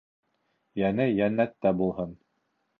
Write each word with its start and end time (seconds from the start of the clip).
Йәне 0.83 1.07
йәннәттә 1.13 1.75
булһын! 1.83 2.19